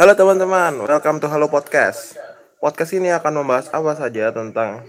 [0.00, 2.16] Halo teman-teman, welcome to Halo Podcast.
[2.56, 4.80] Podcast ini akan membahas apa saja tentang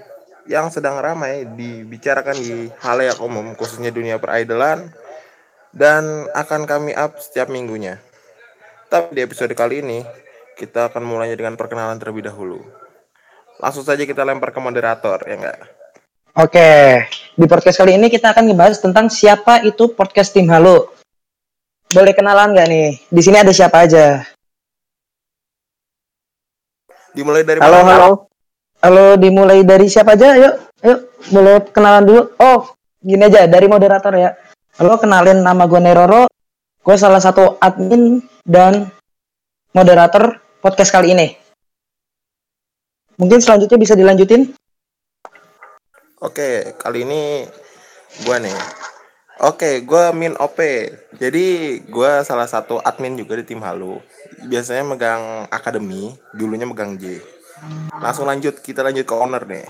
[0.47, 4.87] yang sedang ramai dibicarakan di halayak umum, khususnya dunia peridolan,
[5.75, 7.99] dan akan kami up setiap minggunya.
[8.87, 9.99] Tapi di episode kali ini,
[10.55, 12.63] kita akan mulainya dengan perkenalan terlebih dahulu.
[13.59, 15.59] Langsung saja kita lempar ke moderator, ya enggak?
[16.39, 17.03] Oke,
[17.35, 20.87] di podcast kali ini kita akan ngebahas tentang siapa itu podcast tim Halo.
[21.91, 22.89] Boleh kenalan nggak nih?
[23.11, 24.23] Di sini ada siapa aja?
[27.11, 27.91] Dimulai dari Halo, mana?
[27.95, 28.11] halo.
[28.81, 30.33] Halo, dimulai dari siapa aja?
[30.39, 32.21] Yuk, yuk, boleh kenalan dulu.
[32.41, 34.33] Oh, gini aja, dari moderator ya.
[34.79, 36.25] Halo, kenalin nama gue Neroro.
[36.81, 38.89] Gue salah satu admin dan
[39.75, 41.27] moderator podcast kali ini.
[43.21, 44.57] Mungkin selanjutnya bisa dilanjutin.
[46.21, 47.45] Oke, kali ini
[48.25, 48.53] gua nih.
[49.41, 50.61] Oke, gua Min OP.
[51.17, 53.97] Jadi gua salah satu admin juga di tim Halo.
[54.45, 57.17] Biasanya megang akademi, dulunya megang J.
[57.89, 59.65] Langsung lanjut, kita lanjut ke owner nih.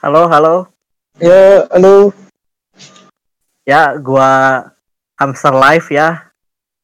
[0.00, 0.72] Halo, halo.
[1.20, 2.16] Ya, halo.
[3.68, 4.64] Ya, gua
[5.20, 6.32] Hamster Live ya.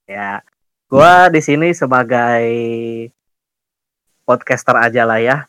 [0.04, 0.44] Ya,
[0.92, 2.44] gua di sini sebagai
[4.28, 5.48] podcaster aja lah ya.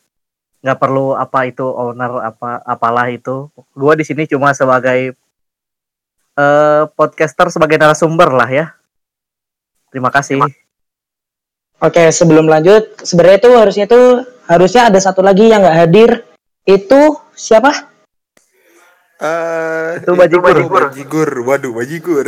[0.63, 3.51] Nggak perlu apa itu owner apa apalah itu.
[3.75, 5.19] Gua di sini cuma sebagai
[6.39, 8.65] eh podcaster sebagai narasumber lah ya.
[9.91, 10.39] Terima kasih.
[11.79, 14.01] Oke, sebelum lanjut, sebenarnya itu harusnya itu
[14.47, 16.09] harusnya ada satu lagi yang nggak hadir.
[16.63, 17.71] Itu siapa?
[19.19, 20.67] Eh, Itu Bajigur.
[20.67, 21.29] Bajigur.
[21.43, 22.27] Waduh, Bajigur.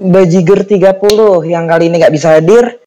[0.00, 2.80] Bajigur 30 yang kali ini nggak bisa hadir.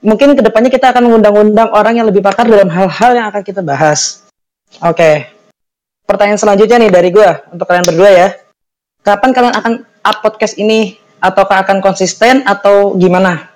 [0.00, 3.60] Mungkin ke depannya kita akan mengundang-undang orang yang lebih pakar dalam hal-hal yang akan kita
[3.60, 4.24] bahas.
[4.80, 5.28] Oke.
[6.08, 8.28] Pertanyaan selanjutnya nih dari gue untuk kalian berdua ya.
[9.00, 11.00] Kapan kalian akan up podcast ini?
[11.20, 13.48] Ataukah akan konsisten atau gimana?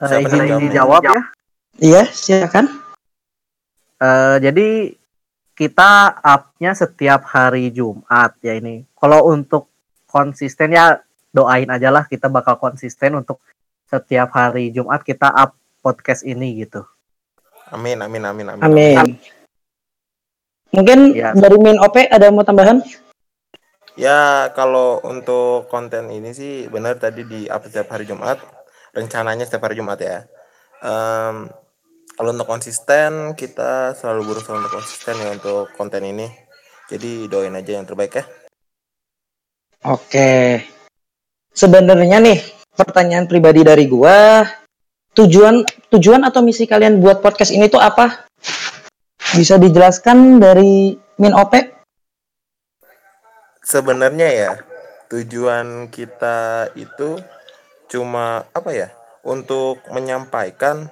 [0.00, 1.20] Siapa izin dijawab ya.
[1.80, 2.68] Iya, silakan.
[4.02, 4.68] Eh, jadi
[5.52, 8.88] kita up-nya setiap hari Jumat ya ini.
[8.96, 9.68] Kalau untuk
[10.08, 11.00] konsisten ya
[11.32, 13.40] doain aja lah kita bakal konsisten untuk
[13.88, 16.84] setiap hari Jumat kita up podcast ini gitu.
[17.72, 18.64] Amin, amin, amin, amin.
[18.64, 19.06] Amin.
[20.72, 21.36] Mungkin Ya.
[21.36, 22.80] dari main OP ada yang mau tambahan?
[23.92, 28.40] Ya, kalau untuk konten ini sih benar tadi di up setiap hari Jumat.
[28.96, 30.24] Rencananya setiap hari Jumat ya.
[30.80, 31.52] Em,
[32.16, 36.28] kalau untuk konsisten, kita selalu berusaha untuk konsisten ya untuk konten ini.
[36.88, 38.24] Jadi doain aja yang terbaik ya.
[39.84, 40.64] Oke.
[41.52, 42.40] Sebenarnya nih,
[42.72, 44.44] pertanyaan pribadi dari gua,
[45.12, 48.24] tujuan tujuan atau misi kalian buat podcast ini tuh apa?
[49.36, 51.81] Bisa dijelaskan dari Min OP?
[53.62, 54.52] Sebenarnya ya,
[55.06, 57.22] tujuan kita itu
[57.86, 58.88] cuma apa ya?
[59.22, 60.90] Untuk menyampaikan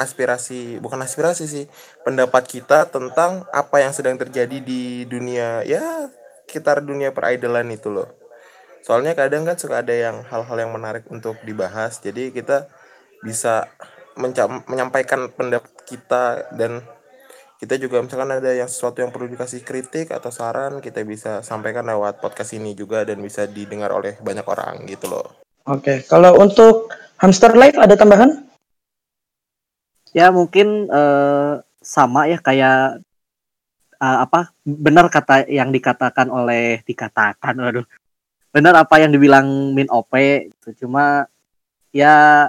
[0.00, 1.64] aspirasi, bukan aspirasi sih,
[2.04, 6.08] pendapat kita tentang apa yang sedang terjadi di dunia ya
[6.46, 8.06] sekitar dunia peridolan itu loh.
[8.86, 11.98] Soalnya kadang kan suka ada yang hal-hal yang menarik untuk dibahas.
[11.98, 12.70] Jadi kita
[13.20, 13.66] bisa
[14.70, 16.86] menyampaikan pendapat kita dan
[17.56, 21.88] kita juga misalkan ada yang sesuatu yang perlu dikasih kritik atau saran kita bisa sampaikan
[21.88, 25.40] lewat podcast ini juga dan bisa didengar oleh banyak orang gitu loh.
[25.64, 26.04] Oke.
[26.04, 28.44] Kalau untuk Hamster Live ada tambahan?
[30.12, 33.00] Ya mungkin eh, sama ya kayak
[34.04, 37.88] eh, apa benar kata yang dikatakan oleh dikatakan waduh.
[38.52, 40.12] Benar apa yang dibilang Min OP
[40.48, 41.28] itu cuma
[41.92, 42.48] ya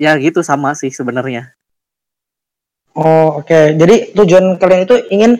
[0.00, 1.52] ya gitu sama sih sebenarnya.
[2.96, 3.76] Oh, oke.
[3.76, 5.36] Jadi tujuan kalian itu ingin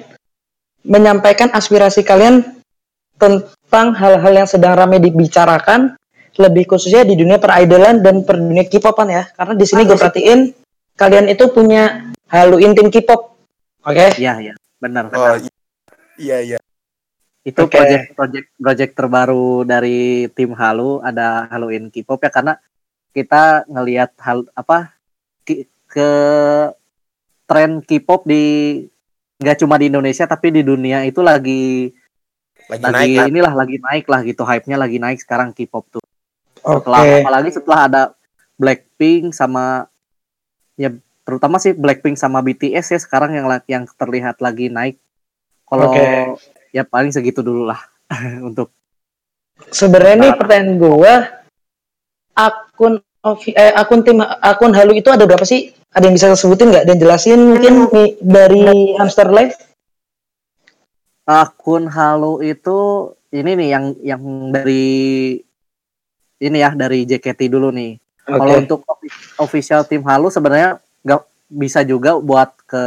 [0.85, 2.45] menyampaikan aspirasi kalian
[3.17, 5.97] tentang hal-hal yang sedang ramai dibicarakan,
[6.37, 9.25] lebih khususnya di dunia peridolan dan per dunia K-popan ya.
[9.33, 10.41] Karena di sini gue perhatiin
[11.01, 13.41] kalian itu punya halu intim K-pop.
[13.89, 14.21] Oke.
[14.21, 15.09] Iya ya benar.
[15.17, 15.41] Oh
[16.21, 16.59] iya iya.
[17.47, 17.79] itu Oke.
[17.79, 22.59] project project project terbaru dari tim Halu ada Halloween K-pop ya karena
[23.15, 24.99] kita ngelihat hal apa
[25.87, 26.11] ke
[27.47, 28.45] tren K-pop di
[29.39, 31.93] nggak cuma di Indonesia tapi di dunia itu lagi
[32.67, 33.27] Lagi, lagi naik kan?
[33.31, 36.03] inilah lagi naik lah gitu hype-nya lagi naik sekarang K-pop tuh
[36.67, 36.83] Oke.
[36.83, 38.03] setelah apalagi setelah ada
[38.59, 39.87] Blackpink sama
[40.75, 40.91] ya
[41.23, 44.99] terutama sih Blackpink sama BTS ya sekarang yang la- yang terlihat lagi naik
[45.69, 46.03] kalau Oke.
[46.75, 47.79] ya paling segitu dulu lah
[48.49, 48.75] untuk
[49.73, 51.15] Sebenarnya nih pertanyaan gue,
[52.37, 53.01] akun
[53.57, 55.73] eh, akun tim akun halu itu ada berapa sih?
[55.97, 59.57] Ada yang bisa sebutin nggak dan jelasin mungkin nih dari Hamster Live?
[61.25, 64.23] akun Halo itu ini nih yang yang
[64.53, 65.35] dari
[66.37, 67.97] ini ya dari JKT dulu nih.
[68.29, 68.61] Kalau Oke.
[68.61, 72.85] untuk offi- official tim Halo sebenarnya nggak bisa juga buat ke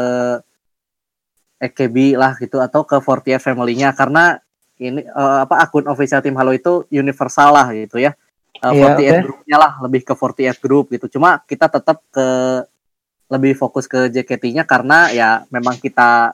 [1.66, 4.38] EKB lah gitu atau ke 48 family-nya karena
[4.78, 8.14] ini eh, apa akun official tim Halo itu universal lah gitu ya.
[8.62, 9.24] Eh, Iya, 48 oke.
[9.26, 11.18] grupnya lah lebih ke 48 group gitu.
[11.18, 12.28] Cuma kita tetap ke
[13.30, 16.34] lebih fokus ke JKT-nya karena ya memang kita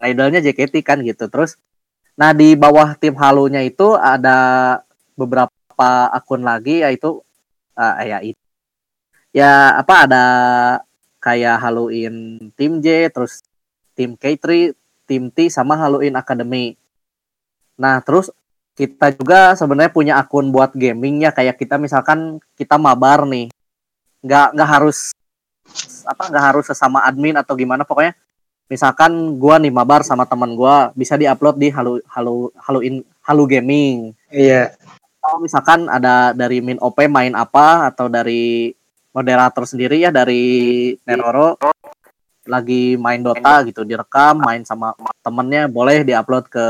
[0.00, 1.28] idolnya JKT kan gitu.
[1.28, 1.60] Terus
[2.16, 4.80] nah di bawah tim Halo-nya itu ada
[5.16, 5.52] beberapa
[6.12, 7.20] akun lagi yaitu
[7.76, 8.42] eh, ya itu
[9.30, 10.24] ya apa ada
[11.22, 13.44] kayak Halloween tim J terus
[13.94, 14.74] tim K3
[15.06, 16.74] tim T sama Halloween Academy
[17.78, 18.32] nah terus
[18.74, 23.52] kita juga sebenarnya punya akun buat gamingnya kayak kita misalkan kita mabar nih
[24.24, 25.12] nggak nggak harus
[26.04, 28.16] apa nggak harus sesama admin atau gimana pokoknya
[28.66, 34.14] misalkan gua nih mabar sama teman gua bisa diupload di Halo Halo Halloween Halo Gaming
[34.30, 34.74] Iya.
[35.20, 38.72] kalau misalkan ada dari min OP main apa atau dari
[39.10, 41.58] moderator sendiri ya dari Neroro
[42.48, 46.66] lagi main Dota gitu direkam main sama temennya boleh diupload ke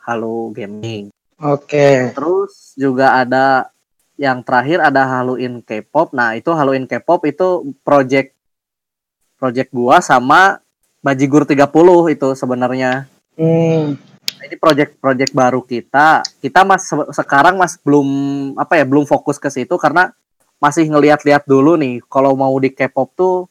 [0.00, 1.12] Halo Gaming.
[1.40, 2.10] Oke.
[2.16, 3.68] Terus juga ada
[4.16, 6.12] yang terakhir ada Halloween K-pop.
[6.12, 8.36] Nah, itu Halloween K-pop itu project
[9.40, 10.60] project gua sama
[11.00, 11.64] Bajigur 30
[12.12, 13.08] itu sebenarnya.
[13.40, 13.96] Hmm.
[14.36, 16.20] Nah, ini project-project baru kita.
[16.44, 18.08] Kita mas se- sekarang mas belum
[18.60, 20.12] apa ya belum fokus ke situ karena
[20.60, 22.04] masih ngelihat-lihat dulu nih.
[22.04, 23.48] Kalau mau di K-pop tuh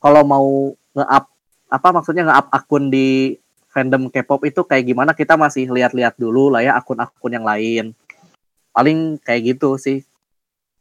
[0.00, 1.28] kalau mau nge-up
[1.68, 3.36] apa maksudnya nge-up akun di
[3.68, 7.92] fandom K-pop itu kayak gimana kita masih lihat-lihat dulu lah ya akun-akun yang lain.
[8.72, 10.08] Paling kayak gitu sih.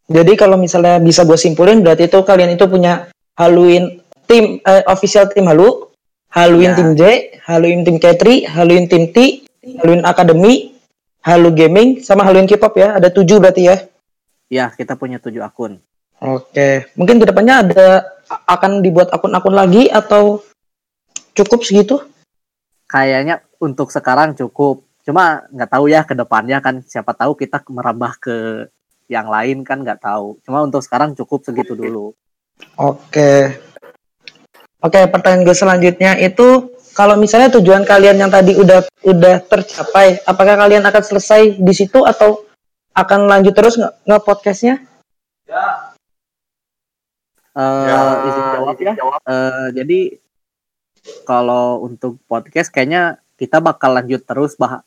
[0.07, 5.31] Jadi kalau misalnya bisa gue simpulin berarti itu kalian itu punya Halloween tim eh, official
[5.31, 5.89] tim Halu,
[6.29, 6.77] Halloween Ya.
[6.77, 7.01] tim J,
[7.47, 9.47] Halloween tim K3, Halloween tim T,
[9.79, 10.75] Halloween Academy,
[11.24, 12.95] Halo Gaming sama Halloween K-pop ya.
[13.00, 13.77] Ada tujuh berarti ya.
[14.47, 15.79] Ya, kita punya tujuh akun.
[16.24, 16.88] Oke.
[16.95, 17.88] Mungkin ke depannya ada
[18.47, 20.39] akan dibuat akun-akun lagi atau
[21.35, 22.00] cukup segitu?
[22.88, 24.88] Kayaknya untuk sekarang cukup.
[25.03, 28.35] Cuma nggak tahu ya ke depannya kan siapa tahu kita merambah ke
[29.07, 30.39] yang lain kan nggak tahu.
[30.44, 32.12] Cuma untuk sekarang cukup segitu dulu.
[32.75, 33.56] Oke.
[34.77, 40.53] Oke, pertanyaan gue selanjutnya itu kalau misalnya tujuan kalian yang tadi udah udah tercapai, apakah
[40.53, 42.45] kalian akan selesai di situ atau
[42.94, 44.75] akan lanjut terus nggak nggak podcastnya?
[47.57, 48.94] Eh, Ya, izin jawab ya.
[49.25, 50.00] Eh, jadi
[51.25, 54.81] kalau untuk podcast kayaknya kita bakal lanjut terus bah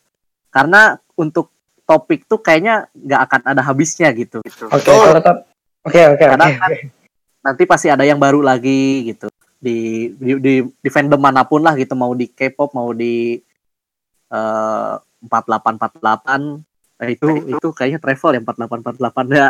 [0.54, 1.50] karena untuk
[1.82, 4.38] topik tuh kayaknya nggak akan ada habisnya gitu.
[4.70, 5.50] Oke, tetap
[5.80, 6.58] Oke, oke, Karena oke.
[6.60, 6.70] kan
[7.46, 11.76] nanti pasti ada yang baru lagi gitu di di di, di fandom mana pun lah
[11.76, 11.92] gitu.
[11.94, 13.36] Mau di K-pop mau di
[14.32, 16.64] eh 4848
[17.00, 19.48] Nah, itu itu kayaknya travel ya 4848 ya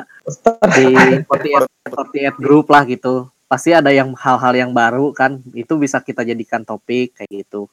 [0.71, 0.87] di
[1.27, 3.27] 48, 48 group lah gitu.
[3.51, 5.43] Pasti ada yang hal-hal yang baru kan.
[5.51, 7.67] Itu bisa kita jadikan topik kayak gitu.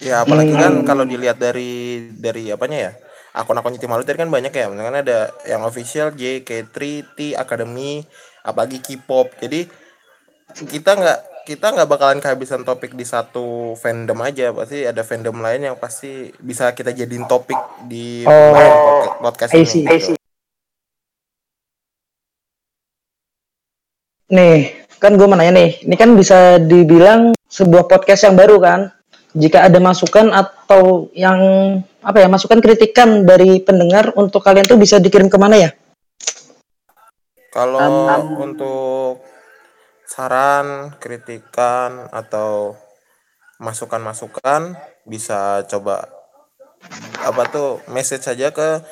[0.00, 0.64] Ya apalagi Hmm.
[0.64, 2.92] kan kalau dilihat dari dari apanya ya?
[3.36, 4.72] Akun-akun tim Halu tadi kan banyak ya.
[4.72, 6.78] Misalkan ada yang official J K3
[7.12, 8.00] T Academy
[8.40, 9.36] apalagi K-pop.
[9.36, 9.68] Jadi
[10.64, 15.72] kita nggak kita nggak bakalan kehabisan topik di satu fandom aja pasti ada fandom lain
[15.72, 17.58] yang pasti bisa kita jadiin topik
[17.88, 20.14] di Oh, podcast, podcast I ini see, gitu.
[24.30, 28.80] Nih, kan gue mau nanya nih, ini kan bisa dibilang sebuah podcast yang baru kan?
[29.34, 31.38] Jika ada masukan atau yang
[32.02, 35.70] apa ya masukan kritikan dari pendengar untuk kalian tuh bisa dikirim ke mana ya?
[37.50, 39.29] Kalau Um, untuk
[40.10, 42.74] saran, kritikan atau
[43.62, 44.74] masukan-masukan
[45.06, 46.10] bisa coba
[47.22, 48.82] apa tuh message saja ke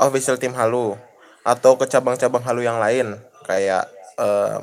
[0.00, 0.96] official tim Halu
[1.44, 3.84] atau ke cabang-cabang Halu yang lain kayak
[4.16, 4.56] eh,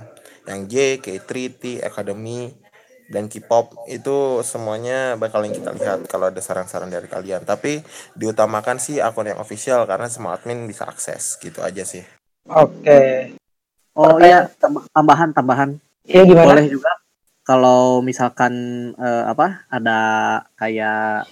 [0.49, 1.29] yang J, K3,
[1.61, 2.49] T, Academy
[3.09, 7.41] dan K-pop itu semuanya bakalan kita lihat kalau ada saran-saran dari kalian.
[7.45, 7.81] Tapi
[8.17, 12.01] diutamakan sih akun yang official karena semua admin bisa akses gitu aja sih.
[12.49, 13.33] Oke.
[13.93, 15.69] oh Pertanyaan- iya tam- tambahan tambahan
[16.09, 16.57] Iya gimana?
[16.57, 16.91] boleh juga
[17.45, 18.53] kalau misalkan
[18.97, 19.99] eh, apa ada
[20.57, 21.29] kayak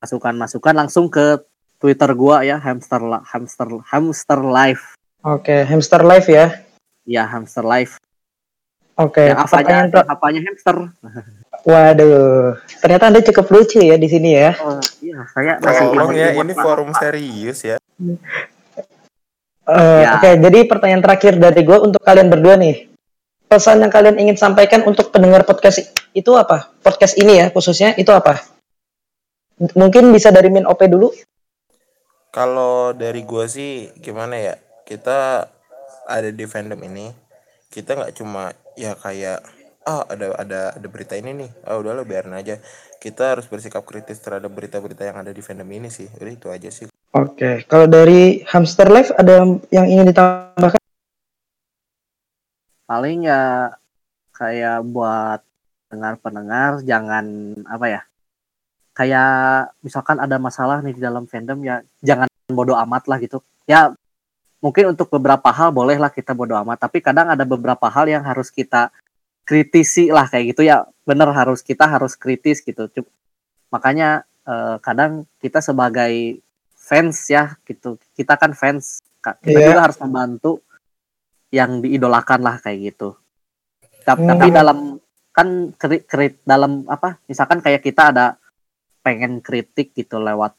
[0.00, 1.40] masukan-masukan langsung ke
[1.80, 4.84] Twitter gua ya hamster hamster hamster live
[5.24, 6.46] Oke, hamster live ya.
[7.08, 7.96] ya hamster live
[8.98, 10.76] Oke, yang apanya pertanyaan ter- apanya hamster
[11.66, 14.54] Waduh, ternyata anda cukup lucu ya di sini ya.
[14.62, 17.76] oh iya saya masih Tolong ya, ini forum serius ya.
[19.68, 20.16] Eh, Ya.
[20.16, 22.88] Oke, jadi pertanyaan terakhir dari gue untuk kalian berdua nih.
[23.48, 25.80] Pesan yang kalian ingin sampaikan untuk pendengar podcast
[26.12, 26.68] itu apa?
[26.84, 28.44] Podcast ini ya khususnya itu apa?
[29.72, 31.08] Mungkin bisa dari Min OP dulu.
[32.28, 34.54] Kalau dari gua sih gimana ya?
[34.84, 35.48] Kita
[36.04, 37.08] ada di fandom ini.
[37.68, 38.48] kita nggak cuma
[38.80, 39.44] ya kayak
[39.84, 42.56] ah ada ada ada berita ini nih ah udahlah biarin aja
[42.96, 46.72] kita harus bersikap kritis terhadap berita-berita yang ada di fandom ini sih udah itu aja
[46.72, 50.80] sih Oke, kalau dari Hamster Life ada yang ingin ditambahkan?
[52.88, 53.76] Paling ya
[54.32, 55.44] kayak buat
[55.92, 58.00] pendengar-pendengar jangan apa ya
[58.96, 63.44] kayak misalkan ada masalah nih di dalam fandom ya jangan bodoh amat lah gitu.
[63.68, 63.92] Ya
[64.58, 68.48] mungkin untuk beberapa hal bolehlah kita bodoh amat tapi kadang ada beberapa hal yang harus
[68.48, 68.88] kita
[69.44, 70.64] kritisi lah kayak gitu.
[70.64, 72.88] Ya bener harus kita harus kritis gitu.
[72.88, 73.12] Cuk-
[73.68, 76.40] makanya eh, kadang kita sebagai
[76.74, 78.00] fans ya gitu.
[78.16, 79.66] Kita kan fans kita Iya.
[79.76, 80.52] juga harus membantu
[81.48, 83.16] yang diidolakan lah kayak gitu.
[84.08, 84.24] Hmm.
[84.24, 84.78] tapi dalam
[85.36, 88.26] kan kri- kri- dalam apa misalkan kayak kita ada
[89.04, 90.56] pengen kritik gitu lewat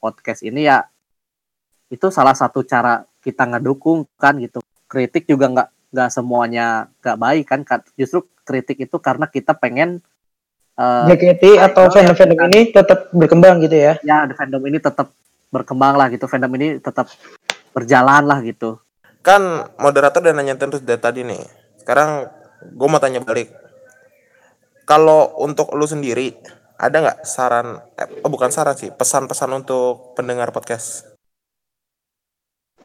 [0.00, 0.88] podcast ini ya
[1.92, 4.60] itu salah satu cara kita ngedukung kan gitu.
[4.88, 10.00] Kritik juga nggak nggak semuanya nggak baik kan Ka- justru kritik itu karena kita pengen
[10.76, 13.94] eh, JKT atau fandom-fandom ini tetap berkembang gitu ya?
[14.00, 15.12] ya fandom ini tetap
[15.52, 16.24] berkembang lah gitu.
[16.24, 17.08] Fandom ini tetap
[17.76, 18.80] berjalan lah gitu
[19.28, 21.44] kan moderator udah nanya terus dari tadi nih.
[21.84, 22.32] Sekarang
[22.64, 23.52] gue mau tanya balik.
[24.88, 26.32] Kalau untuk lu sendiri
[26.80, 31.04] ada nggak saran eh, oh bukan saran sih pesan-pesan untuk pendengar podcast?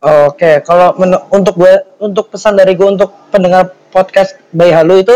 [0.03, 0.91] Oke, kalau
[1.31, 5.15] untuk gue untuk pesan dari gue untuk pendengar podcast Bay Halu itu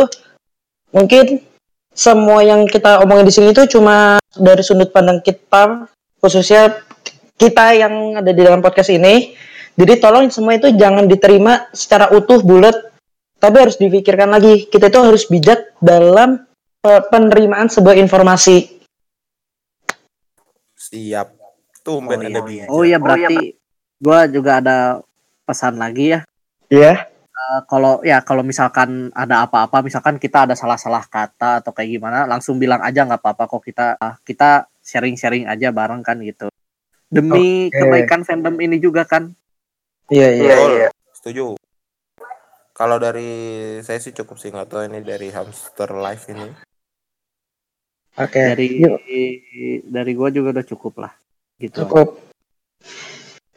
[0.96, 1.43] mungkin
[1.91, 5.91] semua yang kita omongin di sini itu cuma dari sudut pandang kita
[6.24, 6.72] khususnya
[7.36, 9.36] kita yang ada di dalam podcast ini.
[9.77, 12.74] Jadi tolong semua itu jangan diterima secara utuh bulat,
[13.38, 14.65] tapi harus difikirkan lagi.
[14.65, 16.41] Kita itu harus bijak dalam
[16.81, 18.77] eh, penerimaan sebuah informasi.
[20.88, 21.36] siap
[21.84, 22.48] tumben oh, ada iya.
[22.48, 23.60] bijak oh iya berarti
[24.00, 25.03] gua juga ada
[25.43, 26.19] pesan lagi ya
[26.67, 27.07] Ya.
[27.07, 32.27] Eh, kalau ya kalau misalkan ada apa-apa misalkan kita ada salah-salah kata atau kayak gimana
[32.27, 36.51] langsung bilang aja nggak apa-apa kok kita ah, kita sharing-sharing aja bareng kan gitu
[37.07, 37.77] demi Oke.
[37.77, 39.31] kebaikan fandom ini juga kan
[40.08, 40.56] Iya, iya.
[40.56, 40.74] Betul,
[41.14, 41.46] setuju
[42.78, 43.32] kalau dari
[43.82, 46.46] saya sih cukup sih nggak tahu ini dari hamster life ini
[48.22, 48.54] Oke.
[48.54, 49.02] dari Yuk.
[49.90, 51.12] dari gua juga udah cukup lah
[51.58, 52.22] gitu Cukup.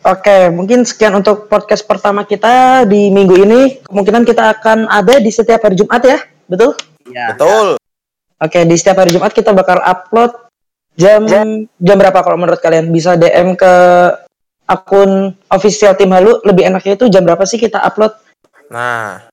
[0.00, 3.61] Oke, mungkin sekian untuk podcast pertama kita di minggu ini.
[3.85, 6.16] Kemungkinan kita akan ada di setiap hari Jumat ya,
[6.49, 6.73] betul?
[7.12, 7.76] ya betul
[8.40, 10.33] Oke, di setiap hari Jumat kita bakal upload
[10.97, 11.28] jam
[11.76, 12.88] jam berapa kalau menurut kalian?
[12.88, 13.73] Bisa DM ke
[14.70, 16.38] akun official tim Halu.
[16.46, 18.14] Lebih enaknya itu jam berapa sih kita upload?
[18.70, 19.26] Nah,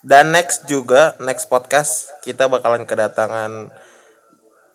[0.00, 3.68] dan next juga next podcast kita bakalan kedatangan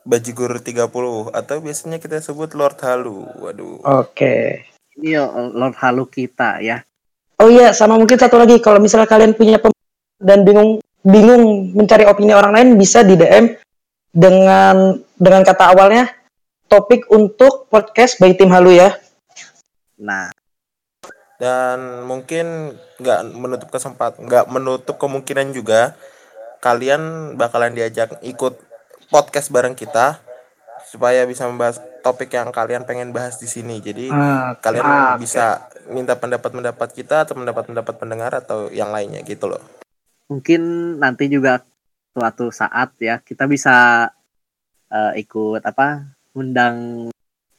[0.04, 0.92] Bajigur 30
[1.32, 3.26] atau biasanya kita sebut Lord Halu.
[3.42, 3.82] Waduh.
[4.04, 4.68] Oke.
[5.00, 5.26] ini yo,
[5.58, 6.86] Lord Halu kita ya
[7.42, 9.76] Oh iya, sama mungkin satu lagi kalau misalnya kalian punya pem-
[10.22, 13.60] dan bingung bingung mencari opini orang lain bisa di DM
[14.16, 16.08] dengan dengan kata awalnya
[16.72, 18.96] topik untuk podcast by tim Halu ya.
[19.98, 20.30] Nah
[21.42, 25.98] Dan mungkin nggak menutup kesempat, nggak menutup kemungkinan juga
[26.64, 28.56] kalian bakalan diajak ikut
[29.12, 30.22] podcast bareng kita
[30.88, 33.82] supaya bisa membahas topik yang kalian pengen bahas di sini.
[33.84, 39.50] Jadi Ah, kalian ah, bisa minta pendapat-pendapat kita atau pendapat-pendapat pendengar atau yang lainnya gitu
[39.52, 39.60] loh.
[40.30, 40.62] mungkin
[41.04, 41.62] nanti juga
[42.16, 44.08] suatu saat ya kita bisa
[44.94, 45.88] eh, ikut apa
[46.34, 47.10] undang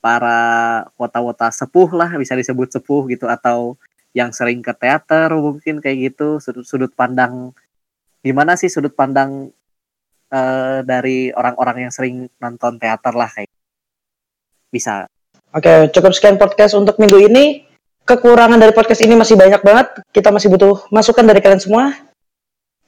[0.05, 3.81] para wota-wota sepuh lah bisa disebut sepuh gitu atau
[4.13, 7.57] yang sering ke teater mungkin kayak gitu sudut sudut pandang
[8.21, 9.49] gimana sih sudut pandang
[10.29, 13.49] eh, dari orang-orang yang sering nonton teater lah kayak
[14.69, 15.09] bisa
[15.55, 17.63] Oke, cukup sekian podcast untuk minggu ini.
[18.03, 20.03] Kekurangan dari podcast ini masih banyak banget.
[20.11, 21.95] Kita masih butuh masukan dari kalian semua.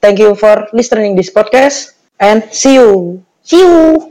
[0.03, 3.23] Thank you for listening this podcast and see you.
[3.47, 4.11] See you.